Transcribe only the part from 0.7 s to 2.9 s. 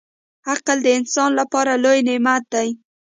د انسان لپاره لوی نعمت دی.